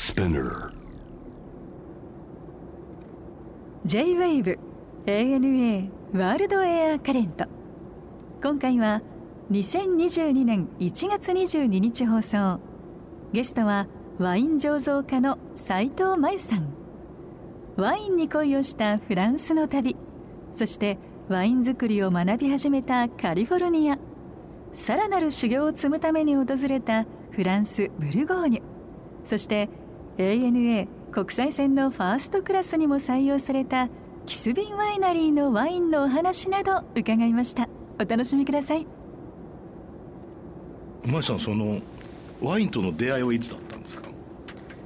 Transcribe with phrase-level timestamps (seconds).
[0.00, 0.72] Spinner.
[3.84, 4.58] J-WAVE
[5.04, 7.44] ANA ワールドエアカレント
[8.42, 9.02] 今回は
[9.50, 12.60] 2022年1月22日放送。
[13.34, 16.72] ゲストはワイン醸造家の斉藤真由さん。
[17.76, 19.96] ワインに恋をしたフランスの旅。
[20.54, 20.96] そして
[21.28, 23.98] ワイン作りを学び始めたカリフォルニア。
[24.72, 28.70] さらなる修行を積むために訪れたフランス・ブルゴーニュ。
[29.24, 29.68] そして
[30.20, 33.88] ANA 国際線のファーストクラスにも採用された
[34.26, 37.70] キスビンワイナリーのワインのお話など伺いました。
[37.98, 38.86] お楽しみください。
[41.06, 41.80] 前さんその
[42.42, 44.10] ワインとの出会いはいつだったんですか？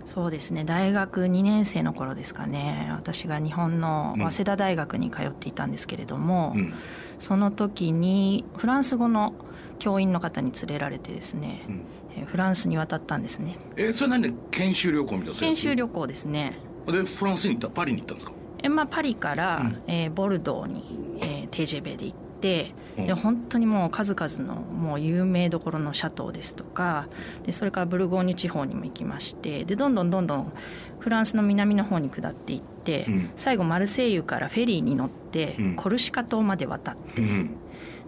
[0.04, 0.62] そうですね。
[0.64, 2.88] 大学2年生の頃ですかね。
[2.92, 6.72] 私が日本の早稲田大学に通っていたんですけれども、うん、
[7.18, 9.34] その時にフランス語の
[9.80, 11.80] 教員の方に連れられてですね、うん、
[12.26, 13.56] フランスに渡ったんですね。
[13.76, 16.58] えそれ何研修旅行みたいな研修旅行ですね。
[16.86, 17.68] でフランスに行った？
[17.68, 18.32] パリに行ったんですか？
[18.62, 27.08] え、まあ、パリから、うん、えー、ボルドーに、えー、ジェベで行ってで本当にもう数々のもう有名どころのシャトーですとか
[27.42, 30.52] でそれからブルゴーニュ地方にも行きましてでどんどんどんどん
[31.00, 37.50] フランスの南の方に下っていって、うん、最後マルセイユからフェリーに乗って、うん、コルシカ島まで渡って、うん、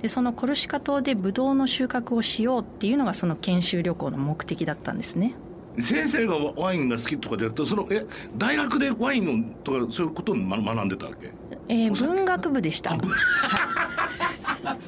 [0.03, 5.35] でそのコルシカ島でブドウの収穫をしようっていうのがその研修旅行の目的だったんですね。
[5.79, 11.33] 先生がワインが好きとかでやるとそのえ大学でワインのとかそういうことを学んでたわけ？
[11.69, 12.91] えー、文学部でした。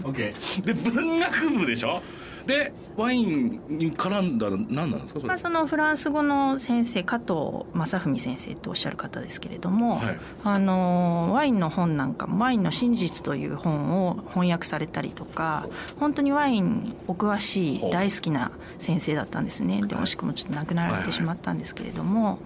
[0.02, 2.02] OK で文学部でしょ？
[2.48, 5.20] でワインに絡んだら何なんですか？
[5.20, 15.68] そまあ、そのフランス語の先生加藤正文先生とおっしゃる方ですけれども、はい、あのワインの本なんかも「ワインの真実」という本を翻訳されたりとか
[16.00, 19.82] 本当にワインお詳しい大好きな先生だったんですね。
[19.82, 22.32] で惜しくもちょっと亡くなられてしまったんですけれども、はい。
[22.32, 22.40] はい、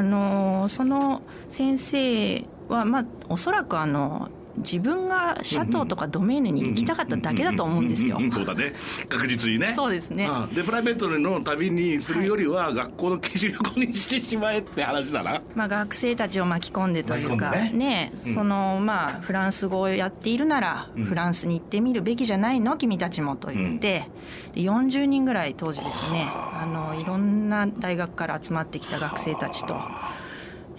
[0.00, 4.28] あのその先生はまあおそらくあの
[4.60, 8.18] 自分がシャトーとかドメインに行きたかっただけだと思うんですよ。
[8.32, 8.74] そうだね。
[9.08, 9.72] 確実にね。
[9.74, 10.26] そうですね。
[10.26, 15.42] うん、でプライベートの旅にするよりは、学校の研修旅行にしてしまえって話だな。
[15.54, 22.76] まあ学生たちを巻き込んでというかね、ね、そのまあフランス語をやっているなら、フランスに行ってみるべきじゃないの？
[22.76, 24.08] 君たちもと言って、
[24.54, 26.26] で40人ぐらい当時ですね。
[26.30, 29.76] あのいろんな大学から集まってきた学生たちと。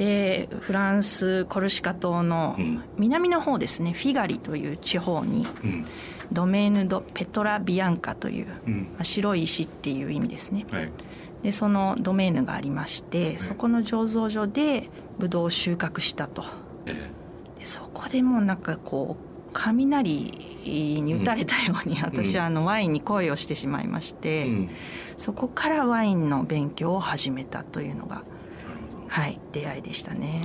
[0.02, 2.58] でフランスコルシカ島の
[2.98, 5.46] 南の方ですね、フィガリという地方に、
[6.32, 10.92] ドメーヌ・ド・ペトラ・ビアンカという、まあ、白い石っていう意味ですね、はい、
[11.44, 14.90] でそのドメーヌがありまして、そこの醸造所で
[15.20, 16.46] ブドウを収穫したと、
[17.60, 20.34] でそこでもうなんかこう雷
[20.66, 24.48] に打たれたように、私はあのワインに恋をしてしまいまして、
[25.16, 28.24] そこからワインの勉強を始めたというのが
[29.12, 30.42] はい出会いでしたね。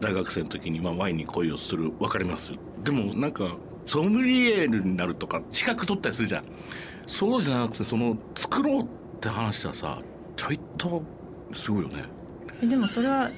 [0.00, 2.52] 大学生の時にまあワインに恋をする分かります？
[2.82, 3.54] でもなんか
[3.84, 6.44] ソムリエールになるとか資格取ったりするじゃん。
[7.06, 8.86] そうじゃなくてその作ろうっ
[9.20, 10.00] て話はさ
[10.36, 11.02] ちょいと
[11.52, 12.04] すごいよね。
[12.62, 13.30] でもそれは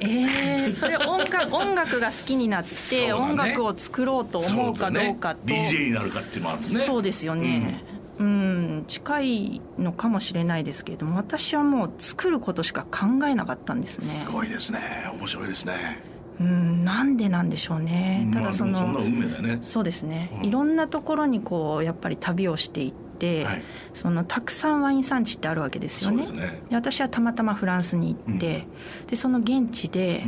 [0.00, 6.66] えー、 それ音楽音楽が好きになって、ね、音楽を作ろうと思うかどうかと、ね、DJ になるかっていうのもあるね。
[6.66, 7.84] そうですよね、
[8.18, 14.06] うん近いのかもしれないですけれども私はもう作ることしか考えなかったんですね。
[14.06, 15.10] すごいですね。
[15.14, 16.12] 面白いですね。
[16.40, 18.30] うんなんでなんでしょうね。
[18.32, 19.58] ただその、まあ、そ運命だね。
[19.62, 23.62] そうですね、うん、いろんなところにこうやっぱり旅をしていって、はい、
[23.94, 26.26] そのたくさんワイン産地ってあるわけですよね。
[26.26, 28.66] で、ね、私はたまたまフランスに行って、
[29.02, 30.24] うん、でその現地で、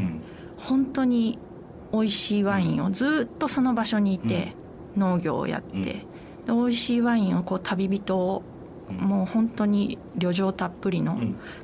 [0.56, 1.39] 本当に
[1.93, 4.55] 美味しいワインをずっとその場所にいて、
[4.97, 6.06] 農業をやって、
[6.53, 8.43] 美味しいワインをこう旅人を
[8.91, 11.16] もう本当に旅情たっぷりの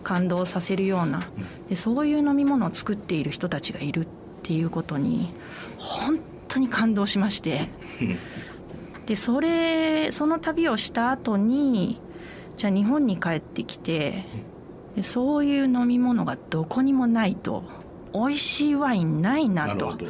[0.02, 1.28] 感動させるような
[1.68, 4.08] でそういう飲み物を作っている人たちがいるっ
[4.42, 5.32] ていうことに
[5.76, 6.18] 本
[6.48, 7.68] 当に感動しまして。
[9.06, 12.00] でそれその旅をした後に
[12.56, 14.24] じゃあ日本に帰ってきて
[15.00, 17.64] そういう飲み物がどこにもないと
[18.12, 19.96] 美味しいワインないなと。
[19.96, 20.04] 気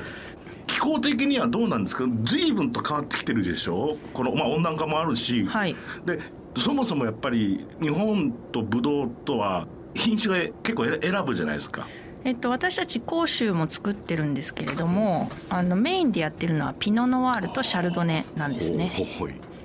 [0.80, 2.04] 候的にはどうなんですか？
[2.22, 3.98] 随分と変わってきてるでしょ？
[4.14, 6.18] この、まあ、温暖化もあるし、はい、で
[6.56, 11.86] そもそもやっぱり日本とブドウとは品種が結構選ぶじゃないですか。
[12.24, 18.92] えっと、私たち甲州も作ってるんですけれどもあのメインでやってるのはピノ・ノワールとシャルドネなんですね。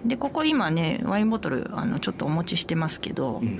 [0.06, 3.60] でここ今ねワインボトルあのちょっとお持ちしてますけど、うん、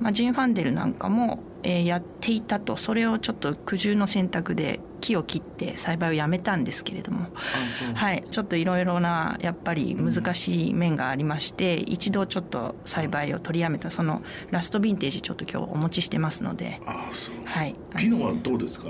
[0.00, 2.76] まあ、ジン・ファンデルなんかも、えー、やっていたと。
[2.76, 7.26] それをちょっと苦渋の選択で木を切って栽培をやめたんですけれども。
[7.94, 16.80] はい、ちょっといろいろなやっぱり難しい面がありまして、うん、一度ちょっと栽培を取りやめたそのラストヴィンテージちょっと今日お持ちしてますので。
[16.86, 18.88] あそう、はい、ピノはどうですか？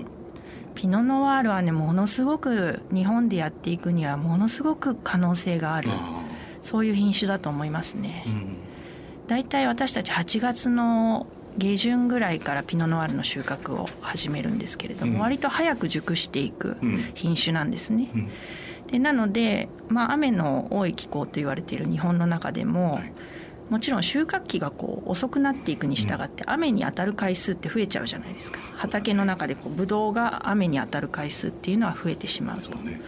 [0.74, 5.90] ピノ・ノワールはねものすごく日本でやっていくにはものすごく可能性がある
[6.62, 8.24] そういう品種だと思いますね。
[8.26, 8.56] うん。
[9.26, 11.26] 大体私たち8月の
[11.60, 16.78] 下旬ぐらいからピノノワールの収穫を始めるんですけれども、うん、割と早く熟していく
[17.14, 18.10] 品種なんですね。
[18.14, 18.30] うん。
[18.86, 23.12] でなので、まあ、雨の多い気候と言われている日本の中でも、はい、
[23.68, 28.58] もちろん収穫期がこう遅くなっていくに従って雨に当たる回数って増えちゃうじゃないですか。
[28.76, 33.00] 畑の中でこうブドウが雨に当たる回数っていうのは増えてしまうと、ね、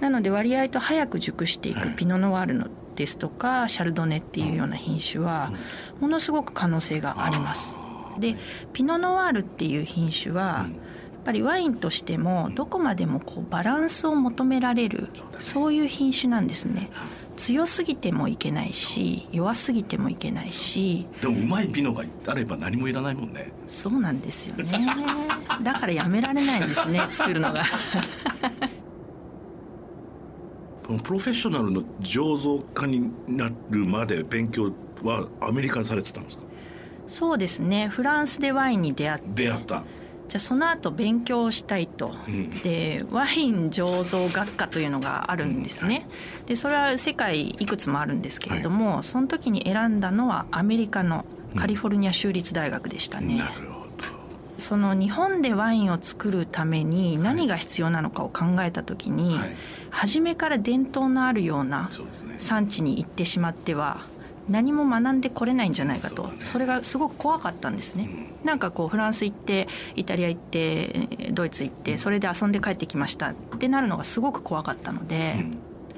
[0.00, 2.66] なので割合と早く熟していくピノノワールの
[2.96, 5.54] ですとかシャルドネっていうような品種は
[6.00, 7.78] ものすごく可能性があります。
[8.20, 8.36] で
[8.72, 15.08] ピノノワールっていう品種は、やっぱりワインとしてもどこまでもこうバランスを求められる
[15.38, 16.90] そういう品種なんですね。
[17.36, 21.06] 強すぎてもいけないし弱すぎてもいけないし。
[21.22, 23.52] でもうまいピノがあれば何もいらないもんね。
[23.66, 24.86] そうなんですよね。
[25.62, 27.62] だからやめられないんですね 作るのが。
[30.82, 34.72] プロフェッショナルの醸造家になるまで勉強
[35.04, 36.42] はアメリカにされてたんですか？
[37.10, 37.88] そうですね。
[37.88, 39.44] フランスでワインに出会って。
[39.44, 39.84] 出会った。
[40.28, 45.92] じゃあその後勉強したいと、うん、でワイン醸造学科というのがあるんですね、うん。
[45.92, 45.98] は
[46.44, 51.24] い、でそれは世界いくつもあるんですけれども、はい、その時に選んだのはアメリカの
[51.56, 53.90] カリフォルニア州立大学でしたね、うん、なるほど。
[54.58, 59.56] その日本でワインを作るために何が必要なのかを考えた時に、はい。
[59.90, 61.90] 初めから伝統のあるような
[62.38, 64.02] 産地に行ってしまっては
[64.50, 66.30] 何も学んでこれないんじゃないかと。
[66.42, 68.08] それがすごく怖かったんですね、
[68.44, 75.46] なんかこうフランス行ってイタリア行ってドイツ行ってそれで遊んで帰ってきましたってなるのがすごく怖かったので、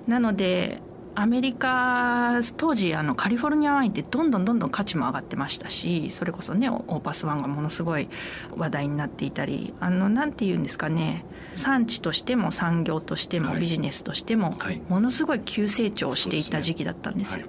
[0.07, 0.81] なので
[1.15, 8.09] アメリカ当時あのカリフォルニアワインってどんどんどんどん価値も上がってましたしそれこそねオーパスワンがものすごい
[8.57, 14.55] 話題になっていたりあのなんて言うんですかね産地としても産業としてもビジネスとしても
[14.89, 17.47] ものすごい急成長していた時期だったんですよ。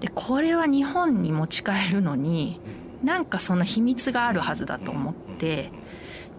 [0.00, 2.60] でこれは日本に持ち帰るのに
[3.02, 5.70] なんかその秘密があるはずだと思って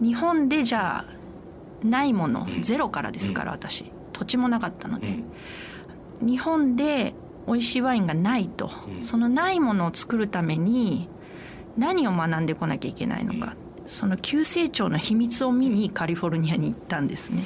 [0.00, 1.20] 日本でじゃあ
[1.84, 3.90] ないものゼロからですから私。
[4.12, 5.18] 土地もなかったので。
[6.20, 7.14] 日本で
[7.46, 8.70] 美味しいワインがないと、
[9.00, 11.08] そのないものを作るために
[11.78, 17.44] 何を学んでこなきゃいけないのか、その急成長の秘密を見にカリフォルニアに行ったんですね。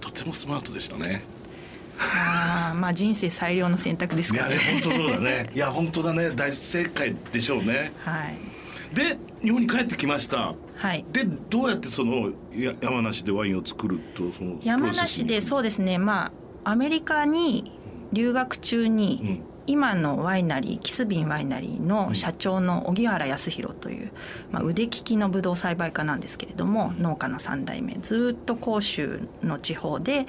[0.00, 1.24] とてもスマートでしたね。
[1.98, 4.54] ああまあ人生最良の選択ですかね。
[4.54, 5.50] いや本当そうだね。
[5.54, 6.30] いや本当だね。
[6.30, 7.92] 大正解でしょうね。
[8.04, 8.36] はい。
[8.94, 10.54] で日本に帰ってきました。
[10.76, 11.04] はい。
[11.12, 12.30] でどうやってその
[12.80, 15.98] 山梨でワインを作るとその山梨でそうですね。
[15.98, 16.32] ま
[16.64, 17.72] あアメリカに
[18.12, 24.12] 留学中に、今のワイナリーキスビンワイナリーの社長の荻原康弘という、
[24.50, 30.26] まあ、腕利きのブドウ栽培家なんですけれども農家の3代目ずっと甲州の地方で、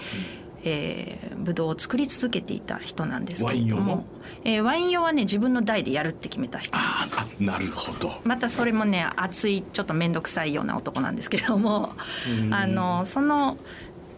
[0.68, 4.06] えー、ブドウを作り続けていた人なんですけれどもワイン
[4.44, 6.76] えー、ワイン用はね自分の代でやるって決めた人。
[6.76, 8.20] ですあなるほど。
[8.24, 11.94] またそれもね熱いちょっと面倒くさいような男なんですけれども
[12.52, 13.58] あのその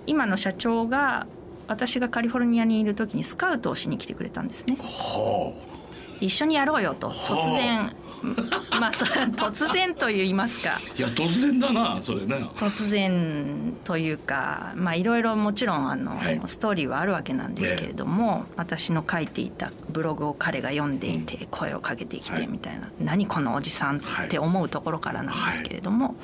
[0.05, 1.27] 今の社長が
[1.67, 4.77] 私がカリフォルニアにいる時にスカウトをしに来てくれたんですね。
[4.79, 10.79] はあ、一緒にやろうよと突然、は あ、まあ突然と言いますか。
[10.97, 12.47] いや突然だなそれね。
[12.57, 26.15] 突然というかまあいろいろもちろんあの、はい、ストーリーはあるわけなんですけれども、ね、私の書いていたブログを彼が読んでいて声をかけてきてみたいな、はい、何このおじさんって思うところからなんですけれども、はい、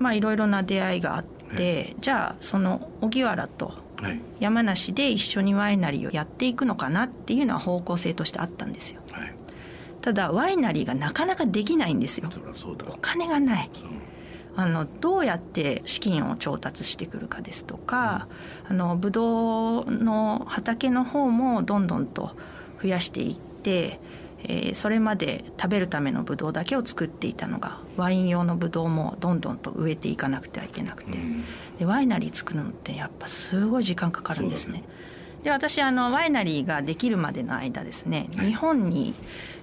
[0.00, 1.24] まあいろいろな出会いがあっ
[1.56, 3.74] て、じゃあその荻原と
[4.38, 8.99] 山梨で一緒にワイナリーをやっていくのかなっていうのは方向性としてあったんですよ、はい、
[10.00, 12.30] ただワイナリーがなかなかできないんですよ。
[12.88, 13.70] お金がない。
[14.56, 18.28] あのどうやって資金を調達してくるかですとか、
[18.68, 22.36] うん、あのブドウの畑の方もどんどんと
[22.82, 24.00] 増やしていって
[24.44, 31.44] えー、それまで食べるためのブドウだけを作っていたのがワイン用のブドウもどんどんと植えていかなくてはいけなくて、うん、
[31.78, 34.84] でワイナリー作るのってやっぱすごい時間かかるんですね。
[35.42, 39.14] で私あのワイナリーができるまでの間ですね、日本に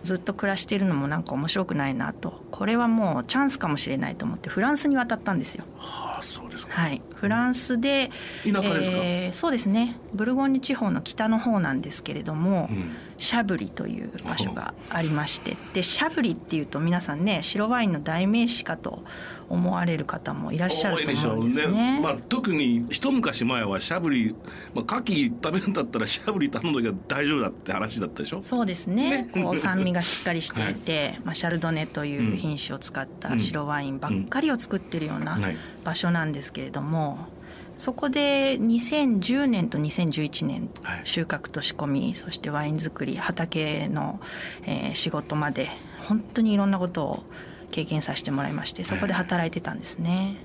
[0.04, 2.42] ずっと暮らしているのもなんか面白くないなと。
[2.52, 5.66] これはもうチャンスかもしれないと思ってフランスに渡ったんですよ。
[5.78, 6.74] はあそうですか。
[6.74, 8.12] はい、フランスで
[8.44, 9.98] 田舎ですか、えー、そうですね。
[10.14, 19.04] ブルゴーニュ地方の北の方なんですけれども、うんシャブリという場所がありましてでシャブリっていうと皆さんね白ワインの代名詞かと
[19.50, 21.96] 思われる方もいらっしゃると思うんですね。
[21.96, 22.00] ね。
[22.02, 24.36] まあ、特に一昔前はしゃぶり、
[24.76, 28.44] まあ、牡蠣食べるんだったらしゃぶり頼んどきゃ大丈夫だって話だったでしょ？
[28.44, 29.24] そうですね。
[29.24, 29.30] ね。
[29.44, 35.40] こう酸味がしっかりしていて、 はい、まあ、シャルドネという品種を使った白ワインばっかりを作ってるような
[35.86, 37.30] 場所なんですけれども。
[37.78, 40.70] そこで2010年と2011年
[41.04, 44.20] 収穫と仕込みそしてワイン作り畑の、
[44.66, 45.70] えー、仕事まで
[46.08, 47.24] 本当にいろんなことを
[47.72, 50.38] 経験させてもらいましてそこで働いてたんですね。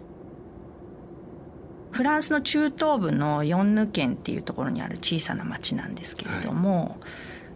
[1.93, 6.99] フランスの中東部のヨンヌ県っていうところにある小さな町なんですけれども、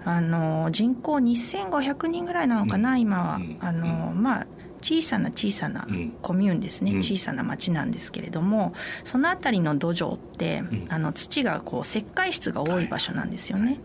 [0.05, 4.47] はい、あの人口2500人ぐらいなのかな、うん、今は、うん、あのまあ
[4.87, 5.85] 小さな小さな
[6.23, 13.65] コミューンですね、うん、小さな町なんですけれどもその辺りの土壌って、あの土がこう石灰質が多い場所なんですよね。
[13.65, 13.81] はい、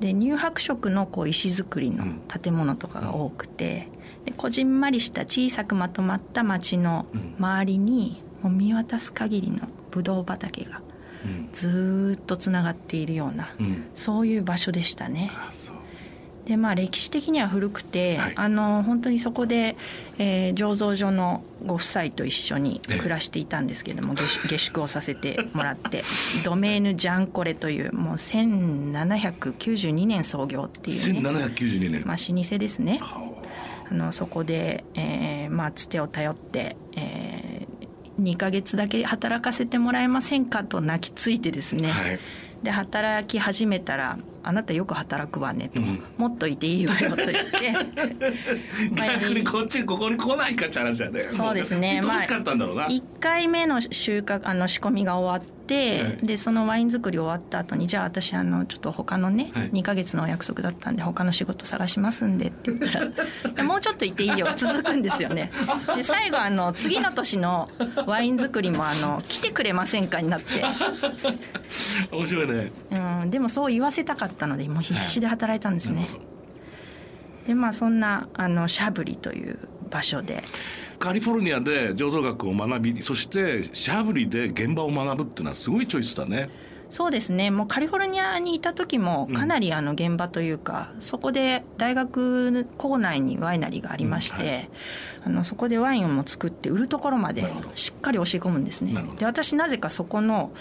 [0.00, 3.88] で乳白色のこう石造りの建物とかが多くて、
[4.24, 7.06] でこじんまりした小さくまとまった町の
[7.40, 10.80] 周りにもう見渡す限りのブドウ畑が
[11.52, 15.32] ずっとつながっているような、うん、そういう場所でしたね。
[16.46, 19.76] でまあ歴史的には古くて、はい、あの本当にそこで、
[20.18, 26.04] えー、醸造所のご夫妻と一緒に暮らしていたんですけれども、下下宿をさせてもらって
[26.44, 33.00] ドメーヌ・ジャンコレというもう1792年創業っていう、ね、1792年、まあ、老舗ですね。
[33.02, 33.36] あ。
[33.94, 42.20] のそこで、えー、まあつてを頼って、えー、2か月だけ働かせてもらえませんかと泣きついてですね、はい、
[42.62, 47.72] で働き始めたらあなたよく働くわねと、うん、もっといていいわよと言って。
[48.94, 51.26] 逆にこっちここに来ないかって話だね。
[51.30, 52.00] そうですね。
[52.02, 64.48] まあ1回目の収穫あの仕込みが終わって、はい、でそのワイン作り終わった後にじゃあ私あのちょっと他のね、はい、2か月のお約束だったんで他の仕事探しますんでって言ったら もうちょっといていいよ。
[64.56, 65.50] 続くんですよね。
[65.94, 67.68] で最後あの次の年の
[68.06, 70.62] ワイン作りもあの来てくれませんかになって。
[72.10, 72.72] 面白いね、
[73.22, 76.06] うん、でもそう言わせたかったのでもう必死で働いたんですね、は
[77.44, 79.58] い、でまあそんなあのシャブリという
[79.90, 80.42] 場所で
[80.98, 86.50] カリフォルニアで醸造学を学びそしてシャブリで現場を学ぶっていうのはすごいチョイスだね。
[86.88, 87.50] そうですね。
[87.50, 94.70] もうカリフォルニアにいた時もかなりあの現場というか、うん、そこで大学校内にワイナリーがありまして、うんはい、
[95.24, 98.94] あのそこでワインをも作って売るところまでしっかり教え込むんですね。
[99.18, 100.52] で私なぜかそこの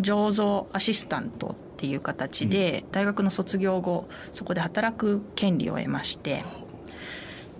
[0.00, 6.44] 醸造アシスタントっていう形で大学の卒業後そこで働く権利を得まして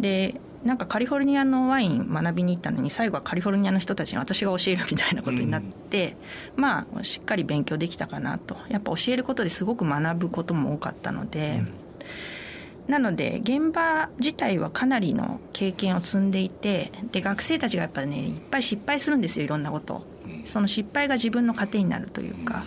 [0.00, 6.16] でなんかカリフォルニアのワイン学びに行ったのに最後はカリフォルニアの人たちに私が教えるみたいなことになって、
[6.56, 8.56] うん、まあしっかり勉強できたかなと。
[8.68, 11.62] やっぱ教えることですごく学ぶことも多かったので、
[12.87, 20.02] うん、なので現場自体はかなりの経験を積んでいてで学生たちがやっぱねいっぱい失敗するんですよいろんなこと。
[20.47, 22.64] その失敗が自分の糧になるというか、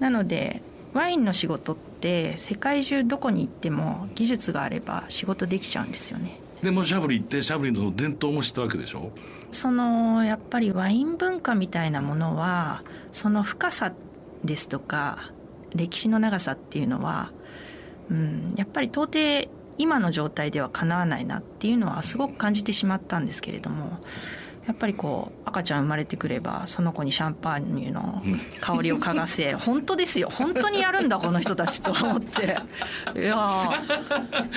[0.00, 0.62] なので
[0.94, 6.38] ワインの仕事って世界中どこに行っても技術があれば仕事できちゃうんですよね。
[6.62, 9.12] でもシャブリってシャブリの伝統も知ったわけでしょ？
[9.50, 13.92] そのやっぱりワイン文化みたいなものはその深さ
[14.44, 15.30] ですとか
[15.74, 17.32] 歴史の長さっていうのは、
[18.10, 23.98] うん、やっぱり到底今の状態ではかなわないなっていうのはすごく感じてしまったんですけれども
[24.68, 28.22] やっぱりこう赤ちゃん生まれてくればその子にシャンパーニュの
[28.60, 30.28] 香りを嗅がせ、 本当ですよ。
[30.30, 32.58] 本当にやるんだこの人たちと思って。
[33.16, 33.36] いや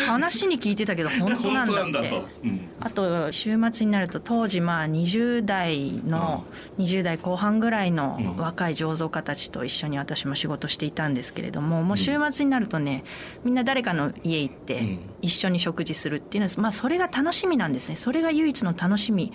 [0.06, 6.44] 話に聞いてたけど本当なんだって、うん、あと週末になると当時まあ20代の、
[6.78, 13.06] うん、20代後半ぐらいの若い醸造家たちと一緒に私も仕事していたんですけれどももう週末になるとね
[13.46, 17.96] みんな誰かの家行って一緒に食事するっていうのは、まあ、それが楽しみなんですね。
[17.96, 19.34] それが唯一の楽しみ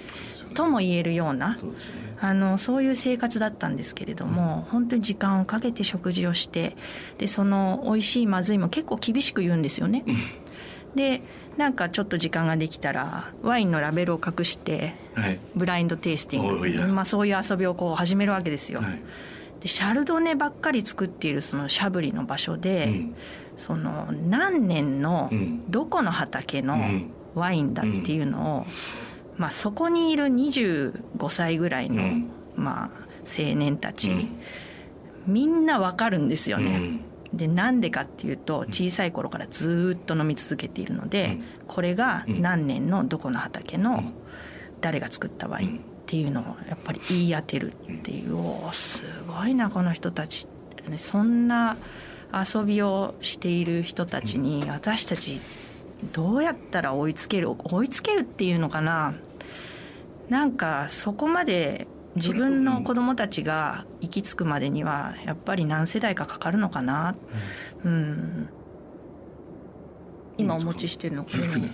[0.55, 1.77] とも言えるようなそう、ね,、
[2.21, 6.77] あのそういう生活だったんですけれども、うん、本当に時間をかけて食事をして
[7.19, 10.05] でその美味しいまずいも結構厳しく言うんですよね。
[10.95, 11.23] で
[11.57, 18.81] なんかちょっと時間ができたらワインのラベルを隠して、はい、ブラインドテイスティング、まあ、そういう遊びをこう始めるわけですよ。
[18.81, 19.01] はい、
[19.61, 23.15] でシャルドネばっかり作っているそのシャブリの場所で、うん、
[23.57, 25.31] その何年の
[25.69, 26.77] どこの畑の
[27.35, 28.67] ワインだっていうのを、
[29.37, 32.91] まあ、そこにいる25歳ぐらいの、まあ、
[33.25, 34.29] 青年たち、
[35.27, 37.01] みんなわかるんですよね。
[37.33, 44.13] でなんでかっていうと小さい頃からずっと飲み続けているので、これが何年のどこの畑の
[44.81, 50.47] 誰が作ったワインっていうのをやっぱり言い当てるっていうおすごいなこの人たち
[50.99, 51.77] そんな
[52.37, 55.41] 遊びをしている人たちに私たち
[56.13, 59.15] どうやったら追いつける追いつけるっていうのかな。
[60.29, 67.15] なんかそこまで自分の子供たちが行き着くまでにはやっぱり何世代かかかるのかな、
[67.85, 68.49] うん、うん、
[70.39, 71.73] 今お持ちしてるのこれね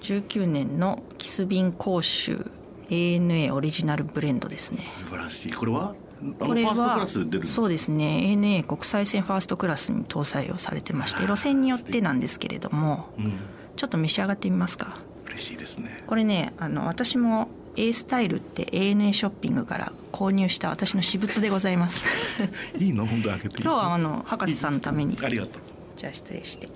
[0.00, 2.50] 19年のキスビン講習
[2.88, 4.78] ANA オリジナルブレンドですね。
[4.78, 5.52] 素晴らしい。
[5.52, 5.94] これは？
[6.38, 7.06] これは
[7.44, 8.34] そうですね。
[8.36, 13.32] ANA 国際線ファーストクラスに搭載をされてまして路線によってなんですけれども、うん、
[13.76, 14.98] ちょっと召し上がってみますか？
[15.28, 16.02] 嬉しいですね。
[16.06, 22.04] これねあの私も A スタイルって ANA ショッピングから購入した私の私物でございます。
[22.78, 23.06] いいの？
[23.06, 25.16] 本当開けて今日はあの博士さんのために。
[25.22, 25.52] ありがとう。
[25.96, 26.68] じゃあ失礼して。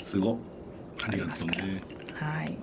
[0.00, 0.38] すご
[1.02, 1.82] ありがとうね。
[2.14, 2.56] はい。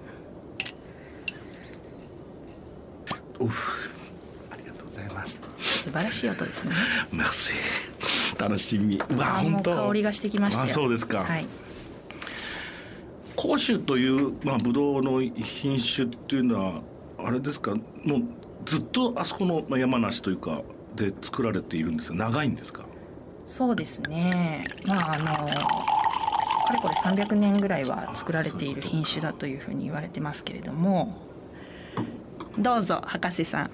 [3.41, 5.39] おありがとうございます
[5.79, 6.73] 素晴らしい音ですね。
[7.11, 7.53] メッセ
[8.37, 9.01] 楽しみ。
[9.09, 9.87] うわ本当。
[9.87, 11.23] 香りがしてきましたあそうですか。
[11.23, 11.45] はい。
[13.35, 16.81] 甲州という、まあ、ブドウの品種っていうのは
[17.17, 17.73] あれですか？
[17.75, 18.23] もう
[18.65, 20.61] ずっとあそこの山梨というか
[20.95, 22.83] で作られているんですが長いんですか？
[23.45, 24.65] そうですね。
[24.85, 31.27] まああのかれこれ300年ぐらいは作られている品種だというふうに言われてますけれども。
[32.57, 33.65] どうぞ博士さん。
[33.67, 33.69] い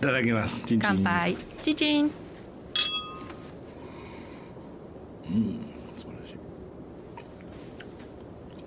[0.00, 0.62] ただきます。
[0.80, 1.36] 乾杯。
[1.62, 2.04] チチン。
[2.04, 2.08] う
[5.30, 6.34] ん素晴らし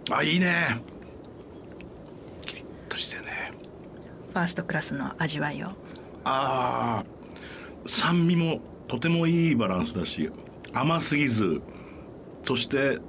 [0.09, 0.13] い。
[0.13, 0.81] あいいね。
[2.45, 3.53] キリッとしてね。
[4.33, 5.67] ファーストクラスの味わいを。
[6.23, 7.05] ああ
[7.87, 10.29] 酸味もとてもいいバランスだし
[10.71, 11.63] 甘すぎず
[12.43, 12.99] そして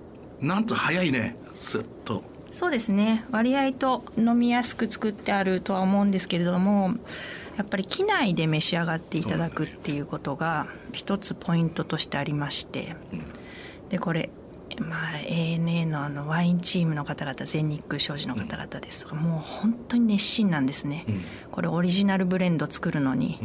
[0.40, 1.36] なんと早いね。
[1.54, 3.24] スッとそうですね。
[3.30, 6.94] 割合と飲みやすく作ってあるとは思うんですけれども
[7.56, 12.96] やっぱり機内で召し上がっていただくっていうことが一つポイントとしてありまして、
[13.88, 14.30] でこれ
[14.78, 21.04] まあ ANA のあのワインチームの方々全日空商事の方々ですとか、もう本当に熱心なんですね、
[21.50, 23.38] これオリジナルブレンド作るのに、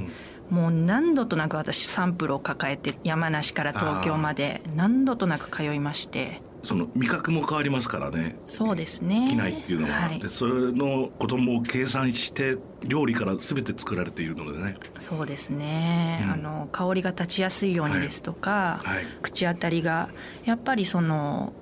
[0.49, 8.36] もう何度となく私サンプルを抱えて山梨から東京まで何度となく通いましてその味覚も変わりますからね。
[8.50, 9.27] そうですね。
[9.29, 14.75] 機内っていうのは、はい、でそれのことも計算して料理から全て作られているのでね。
[15.00, 18.96] そうですね、うん、あの香りが立ちやすいようにですとか、はい。
[18.98, 20.09] はい、口当たりが
[20.44, 21.53] やっぱりその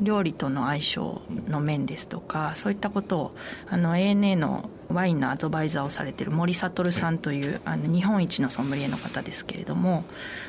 [0.00, 3.30] 料理との相性の面ですとかそういったことを
[3.68, 10.04] あの ANA のワインのアドバイザーをされてる森悟さんという、あの日本一のソムリエの方ですけれども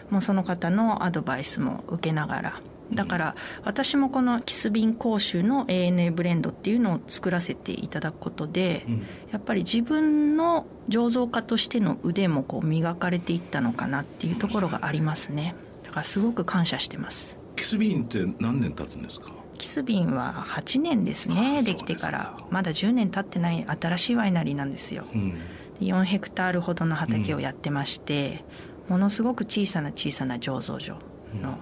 [0.10, 2.62] もうその方のアドバイスも受けながら
[2.93, 8.86] だから私もこのキスビン講習の ANA ブレンドっていうのを作らせていただくことで、
[9.32, 15.54] やっぱり自分の醸造家としての腕もこう磨かれていったのかなっていうところがありますね。
[15.84, 17.38] だからすごく感謝してます。
[17.58, 19.32] キスビンって何年経つんですか？
[19.58, 21.63] キスビンは8年ですね。
[21.63, 22.38] できてから。
[22.52, 25.38] まだ10年経ってない新しいワイナリーなんですよ、うん、
[25.82, 28.45] 4ヘクタールほどの畑をやってまして、
[28.86, 30.93] うん、ものすごく小さな小さな醸造所
[31.41, 31.56] の、うん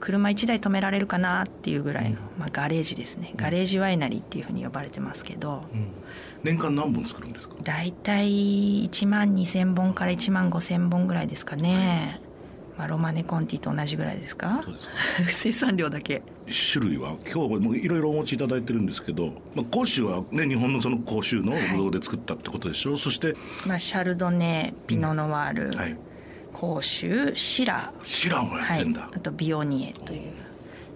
[0.00, 3.32] 車1台止められるかなっていうぐらいの、まあ、ガレージですね。
[3.36, 5.88] ガレージワイナリーっていうふうに呼ばれてますけど、うん、
[6.42, 7.54] 年間何本作るんですか？
[7.62, 12.20] 大体1万2,000本から1万5,000本ぐらいですかね、
[12.78, 14.60] まあ、ロマネコンティと同じぐらいですか？
[14.64, 14.94] そうですか。
[15.32, 16.22] 生産量だけ。
[16.72, 17.16] 種類は？
[17.32, 22.90] 今日もいろいろお持ちいただいてるんですけど、まあ、甲州はね日本のその甲州のブドウで作ったってことでしょ？
[22.90, 23.34] う、はい、そして、
[23.66, 25.96] まあ、シャルドネピノノワール、うんはい
[26.56, 30.20] 甲州シラシラもやってんだ、はい、あとビオニエという。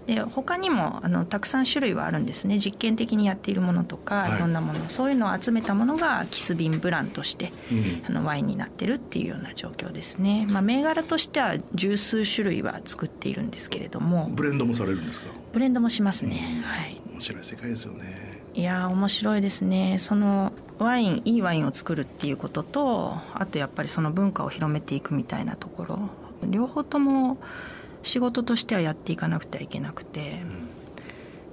[0.07, 2.59] で他にもあのたくさん種類はあるんですね。
[2.59, 4.81] 実験的にやっているものとか、はい、いろんなもの。
[4.89, 14.31] そういうのを集めたものがキスビンブランとして、うん、あのワインになってるっていうような状況ですね、まあ、銘柄としては十数種類は作っているんですけれども。
[14.31, 15.27] ブレンドもされるんですか？
[15.53, 17.01] ブレンドもしますね、うん、はい。
[17.13, 18.41] 面白い世界ですよね。
[18.55, 19.99] いや面白いですね。
[20.01, 20.53] その
[20.85, 25.99] ワインいいワインを作るっていうこととあとやっぱりその文化を広めていくみたいなところ。
[26.43, 27.39] 両方とも
[28.03, 30.43] 仕事としてはやっていかなくてはいけなくて、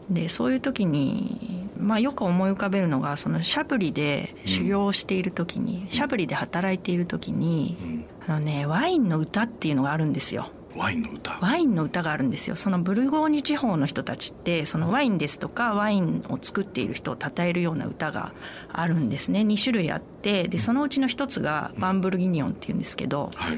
[0.10, 10.50] うん、でそういう時に、まあ、よく思い浮かべるのがそのシャブリで修行をしている時に、うん、シャブリで働いている時に、うん、あのねワインの歌っていうのがあるんですよ。
[10.78, 11.40] ワインの歌。
[11.42, 12.56] ワインの歌があるんですよ。
[12.56, 18.34] そのブルゴーニュ地方の人たちってそのワインですとかワインを作っている人を称えるような歌が
[18.72, 19.42] あるんですね。
[19.42, 23.58] 2種類あってでそのうちの一つがバンブルギニオンっていうんですけど、はい、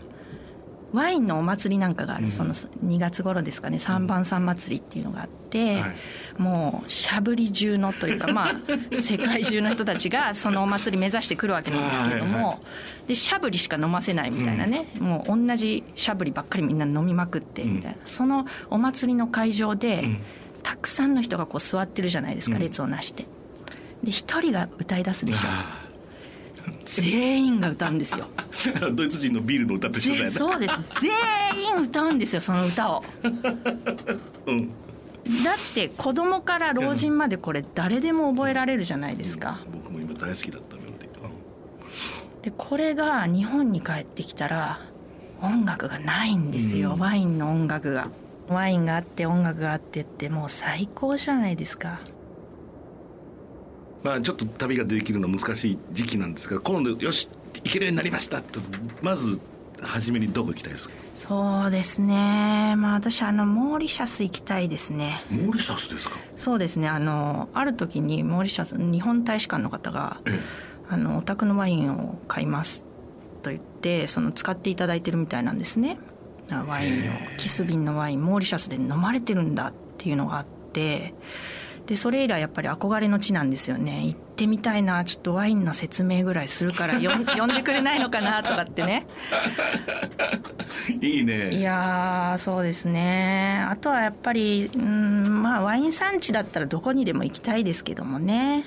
[0.93, 8.51] ワインのお祭りなんかがある、うん、その2月頃ですかね三番三祭りっていうのがあって、はい、もうしゃぶり中のというか まあ
[8.91, 12.51] 世界中の人たちがそのお祭り目指してくるわけなんですけれども、はいは
[13.05, 20.19] い、でしゃぶりしか飲ませないみたいなね、うん、もう同じしゃぶりばっかりみんな飲みまくってみたいな、うん、そのお祭りの会場で、
[20.63, 23.25] たくさんの人がこう座ってるじゃないですか、列をなして。
[24.03, 25.80] で一人が歌い出すでしょ。
[26.99, 28.25] 全員が歌うんですよ。
[28.93, 30.29] ドイツ人のビールの歌と一緒だよね。
[30.29, 30.75] そうです。
[30.99, 31.11] 全
[31.79, 33.03] 員歌うんですよその歌を、
[34.47, 34.69] うん、
[35.43, 44.81] だって子供から老人までこれ誰でも覚えられるじゃないですか、うん、僕も今大好きだったメロディー、でこれが日本に帰ってきたら
[45.41, 48.09] 音楽がないんですよ、うん、ワインの音楽が。
[48.47, 52.01] ワインがあって音楽があってってもう最高じゃないですか
[54.03, 57.29] まあ、ちょっと旅ができるの難しい時期なんですが今度よし
[57.63, 58.41] 行けるようになりました。
[58.41, 58.59] と
[59.01, 59.39] まず
[59.81, 60.95] 初めにどこ行きたいですか？
[61.13, 62.75] そうですね。
[62.77, 65.23] まあ私あのモーリシャス行きたいですね。
[65.29, 66.17] モーリシャスですか？
[66.35, 66.87] そうですね。
[66.87, 70.21] あのある時にモーリシャス日本大使館の方が
[70.89, 72.85] 「あのお宅のワインを買います」
[73.41, 75.97] と言ってその使っていただいてるみたいなんですね。
[76.67, 81.13] ワインをキス瓶のワインモーリシャスで飲まれてるんだっていうのがあって
[81.85, 84.05] でそれ以来やっぱり憧れの地なんですよね。
[84.05, 89.05] 行ってみたいなちょっとワインの説明ぐらいするから 呼んでくれないのかなとかってね。
[91.01, 91.55] いいね。
[91.55, 93.65] いやそうですね。
[93.69, 98.65] あとはやっぱりうんまあワイン産地だったらどこにでも行きたいですけどもね、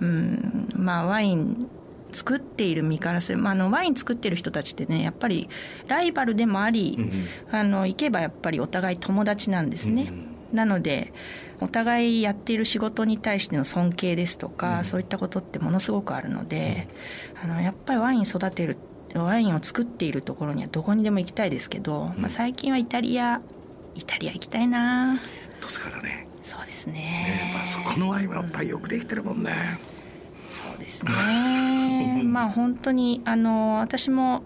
[0.00, 0.68] うん、うん。
[0.74, 1.68] まあワイン
[2.12, 5.48] 作っている身からする、まあ、あのワイン作ってる人たちってねやっぱり
[5.86, 11.12] ライバルでもあり、うん、あの行けばやっぱりお互い友達なんですね、うん、なので
[11.60, 16.88] お互いやっている仕事に対しての尊敬ですとか、うん、そういったことってものすごくあるので、
[17.44, 18.76] うん、あのやっぱりワイン育てる
[19.14, 23.40] ワインを作っているところにはどこにでも行きたいですけど、まあ、最近はイタリア
[23.94, 25.16] イタリア行きたいな。
[25.60, 26.28] トスカだね。
[26.42, 26.92] そうですね。
[26.94, 29.78] ね、まあ、そこのワインはやっぱりよくできてるもんね。
[30.44, 32.22] そうですね。
[32.24, 34.44] まあ本当にあの私も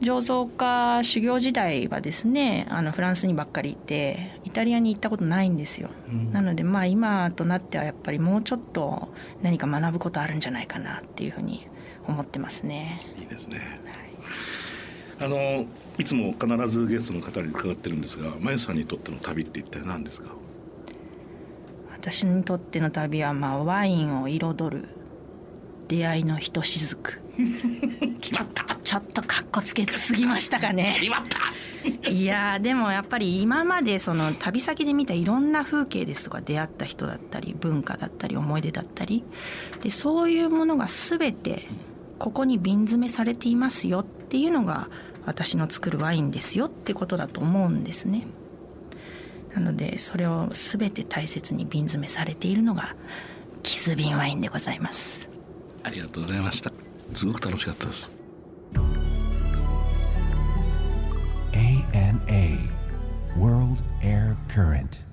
[0.00, 9.08] 醸造家修行時代はですねあのフランスにばっかりいてイタリアに行ったことないんですよ、うん、なのでまあ今となってはやっぱりもうちょっと
[9.42, 11.66] 何か学ぶことあるんじゃないかなっていうふうに
[12.06, 13.04] 思ってますね。
[13.18, 13.58] いいですね、
[15.18, 15.66] はい、あの
[15.98, 20.28] いつも必ずゲストの方に伺ってるんですがまゆさんにとっての旅って一体何ですか？
[21.90, 24.88] 私にとっての旅はまあワインを彩る
[25.88, 27.20] 出会いのひとしずく。
[28.20, 30.96] 決まったちょっとかっこつけすぎましたかね。
[30.98, 31.38] 決まった。
[32.10, 39.24] いやでもやっぱり今までその旅先で見たいろんな風景ですとか出会った人だったり文化だったり思い出だったり
[39.82, 41.68] でそういうものが全て
[42.18, 44.88] ここに瓶詰めされていますよっていうのが
[45.26, 48.26] 私の作るワインですよってことだと思うんですね。
[49.54, 52.96] なのでそれを全て大切に瓶詰めされているのが
[53.62, 55.27] キス瓶ワインでございます
[55.82, 56.72] ありがとうございました。
[57.14, 58.10] すごく楽しかったです。
[61.52, 62.70] ANA
[63.36, 65.07] World Air Current.